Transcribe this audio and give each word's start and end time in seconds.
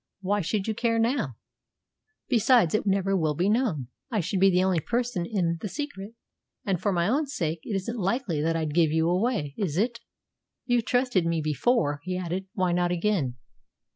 Why 0.21 0.41
should 0.41 0.67
you 0.67 0.73
care 0.73 0.97
now? 0.97 1.35
Besides, 2.27 2.73
it 2.73 2.87
never 2.87 3.15
will 3.15 3.35
be 3.35 3.47
known. 3.47 3.89
I 4.09 4.19
should 4.19 4.39
be 4.39 4.49
the 4.49 4.63
only 4.63 4.79
person 4.79 5.27
in 5.27 5.59
the 5.61 5.69
secret, 5.69 6.15
and 6.65 6.81
for 6.81 6.91
my 6.91 7.07
own 7.07 7.27
sake 7.27 7.59
it 7.65 7.75
isn't 7.75 7.99
likely 7.99 8.41
that 8.41 8.55
I'd 8.55 8.73
give 8.73 8.89
you 8.91 9.07
away. 9.07 9.53
Is 9.59 9.77
it? 9.77 9.99
You've 10.65 10.85
trusted 10.85 11.27
me 11.27 11.39
before," 11.39 11.99
he 12.03 12.17
added; 12.17 12.47
"why 12.53 12.71
not 12.71 12.91
again?" 12.91 13.35